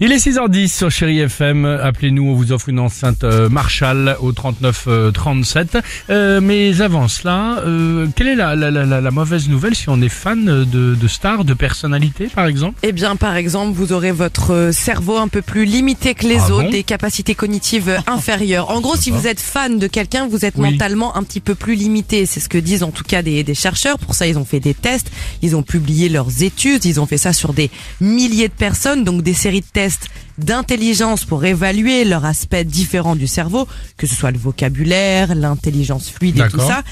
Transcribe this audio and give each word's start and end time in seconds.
Il 0.00 0.12
est 0.12 0.24
6h10 0.24 0.68
sur 0.68 0.90
Chéri 0.92 1.18
FM. 1.18 1.64
Appelez-nous, 1.64 2.22
on 2.30 2.34
vous 2.34 2.52
offre 2.52 2.68
une 2.68 2.78
enceinte 2.78 3.24
euh, 3.24 3.48
Marshall 3.48 4.16
au 4.20 4.30
39 4.30 4.84
euh, 4.86 5.10
37. 5.10 5.76
Euh, 6.08 6.40
mais 6.40 6.80
avant 6.80 7.08
cela, 7.08 7.58
euh, 7.66 8.06
quelle 8.14 8.28
est 8.28 8.36
la, 8.36 8.54
la, 8.54 8.70
la, 8.70 8.84
la- 9.00 9.10
mauvaise 9.10 9.48
nouvelle 9.48 9.74
si 9.74 9.88
on 9.88 10.00
est 10.00 10.08
fan 10.08 10.44
de, 10.44 10.64
de 10.94 11.08
stars, 11.08 11.44
de 11.44 11.52
personnalités 11.52 12.28
par 12.28 12.46
exemple? 12.46 12.78
Eh 12.84 12.92
bien, 12.92 13.16
par 13.16 13.34
exemple, 13.34 13.72
vous 13.76 13.92
aurez 13.92 14.12
votre 14.12 14.52
euh, 14.54 14.70
cerveau 14.72 15.16
un 15.16 15.26
peu 15.26 15.42
plus 15.42 15.64
limité 15.64 16.14
que 16.14 16.28
les 16.28 16.38
Ah 16.38 16.50
autres, 16.52 16.62
bon? 16.66 16.70
des 16.70 16.84
capacités 16.84 17.34
cognitives 17.34 17.98
inférieures. 18.06 18.70
En 18.70 18.80
gros, 18.80 18.94
si 18.94 19.10
vous 19.10 19.26
êtes 19.26 19.40
fan 19.40 19.80
de 19.80 19.88
quelqu'un, 19.88 20.28
vous 20.28 20.44
êtes 20.44 20.54
Oui. 20.58 20.70
mentalement 20.70 21.16
un 21.16 21.24
petit 21.24 21.40
peu 21.40 21.56
plus 21.56 21.74
limité. 21.74 22.24
C'est 22.24 22.38
ce 22.38 22.48
que 22.48 22.58
disent 22.58 22.84
en 22.84 22.92
tout 22.92 23.02
cas 23.02 23.22
des, 23.22 23.42
des 23.42 23.54
chercheurs. 23.54 23.98
Pour 23.98 24.14
ça, 24.14 24.28
ils 24.28 24.38
ont 24.38 24.44
fait 24.44 24.60
des 24.60 24.74
tests, 24.74 25.10
ils 25.42 25.56
ont 25.56 25.64
publié 25.64 26.08
leurs 26.08 26.44
études, 26.44 26.84
ils 26.84 27.00
ont 27.00 27.06
fait 27.06 27.18
ça 27.18 27.32
sur 27.32 27.52
des 27.52 27.68
milliers 28.00 28.46
de 28.46 28.52
personnes, 28.52 29.02
donc 29.02 29.22
des 29.22 29.34
séries 29.34 29.62
de 29.62 29.66
tests 29.72 29.87
d'intelligence 30.38 31.24
pour 31.24 31.44
évaluer 31.44 32.04
leur 32.04 32.24
aspect 32.24 32.64
différent 32.64 33.16
du 33.16 33.26
cerveau, 33.26 33.66
que 33.96 34.06
ce 34.06 34.14
soit 34.14 34.30
le 34.30 34.38
vocabulaire, 34.38 35.34
l'intelligence 35.34 36.08
fluide 36.10 36.38
et 36.38 36.48
tout 36.48 36.60
ça. 36.60 36.82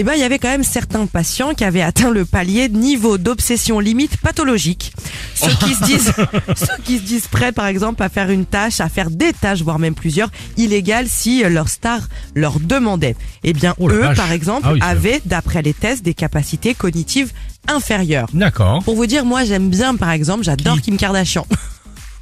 Eh 0.00 0.04
ben, 0.04 0.12
il 0.14 0.20
y 0.20 0.22
avait 0.22 0.38
quand 0.38 0.48
même 0.48 0.62
certains 0.62 1.06
patients 1.06 1.54
qui 1.54 1.64
avaient 1.64 1.82
atteint 1.82 2.10
le 2.12 2.24
palier 2.24 2.68
de 2.68 2.76
niveau 2.78 3.18
d'obsession 3.18 3.80
limite 3.80 4.16
pathologique. 4.18 4.92
Ceux 5.34 5.50
qui 5.54 5.74
se 5.74 5.84
disent, 5.84 6.12
ceux 6.56 6.82
qui 6.84 6.98
se 6.98 7.02
disent 7.02 7.26
prêts, 7.26 7.50
par 7.50 7.66
exemple, 7.66 8.00
à 8.04 8.08
faire 8.08 8.30
une 8.30 8.46
tâche, 8.46 8.80
à 8.80 8.88
faire 8.88 9.10
des 9.10 9.32
tâches, 9.32 9.62
voire 9.62 9.80
même 9.80 9.96
plusieurs, 9.96 10.30
illégales 10.56 11.08
si 11.08 11.42
euh, 11.42 11.48
leur 11.48 11.68
star 11.68 12.00
leur 12.36 12.60
demandait. 12.60 13.16
Eh 13.42 13.52
bien, 13.52 13.74
Oh 13.80 13.90
eux, 13.90 14.02
vache. 14.02 14.16
par 14.16 14.30
exemple, 14.30 14.62
Ah 14.68 14.72
oui, 14.74 14.78
avaient, 14.82 15.20
d'après 15.24 15.62
les 15.62 15.74
tests, 15.74 16.04
des 16.04 16.14
capacités 16.14 16.74
cognitives 16.74 17.32
inférieures. 17.66 18.28
D'accord. 18.32 18.84
Pour 18.84 18.94
vous 18.94 19.06
dire, 19.06 19.24
moi, 19.24 19.44
j'aime 19.44 19.68
bien, 19.68 19.96
par 19.96 20.10
exemple, 20.10 20.44
j'adore 20.44 20.80
Kim 20.80 20.96
Kardashian. 20.96 21.44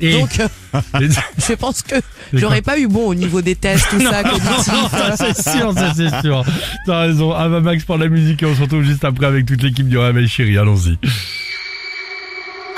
Et 0.00 0.12
Donc, 0.12 0.28
euh, 0.40 0.80
je 1.38 1.54
pense 1.54 1.82
que 1.82 1.94
j'aurais 2.32 2.60
pas 2.62 2.78
eu 2.78 2.86
bon 2.86 3.06
au 3.08 3.14
niveau 3.14 3.40
des 3.40 3.54
tests, 3.54 3.86
tout 3.90 4.00
ça, 4.00 4.22
cognitif. 4.22 4.90
ça 4.90 5.16
c'est 5.16 5.50
sûr, 5.50 5.72
ça 5.74 5.92
c'est 5.96 6.20
sûr. 6.20 6.44
T'as 6.86 7.00
raison. 7.00 7.32
Ava 7.32 7.60
Max 7.60 7.84
pour 7.84 7.96
la 7.96 8.08
musique 8.08 8.42
et 8.42 8.46
on 8.46 8.54
se 8.54 8.60
retrouve 8.60 8.82
juste 8.82 9.04
après 9.04 9.26
avec 9.26 9.46
toute 9.46 9.62
l'équipe 9.62 9.88
du 9.88 9.96
Réveil 9.98 10.28
Chéri. 10.28 10.58
Allons-y. 10.58 10.98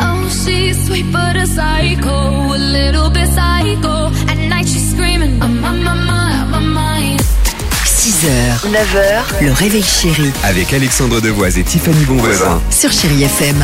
Oh, 0.01 0.05
she's 0.29 0.87
sweet 0.87 1.07
but 1.11 1.37
a 1.37 1.45
psycho, 1.47 2.53
a 2.53 2.57
little 2.59 3.11
bit 3.11 3.27
psycho. 3.35 4.07
At 4.31 4.37
night 4.37 4.69
she's 4.69 4.91
screaming, 4.93 5.41
I'm 5.43 5.65
on 5.65 5.83
my 5.83 5.95
mind, 5.95 6.51
my 6.53 6.61
mind. 6.61 7.21
6h, 7.85 8.71
9h, 8.71 9.45
le 9.45 9.53
réveil 9.53 9.83
chéri 9.83 10.31
Avec 10.45 10.73
Alexandre 10.73 11.21
Devoise 11.21 11.59
et 11.59 11.65
Tiffany 11.65 12.05
Bonvoisin. 12.05 12.61
sur 12.71 12.91
Chérie 12.93 13.25
FM. 13.25 13.57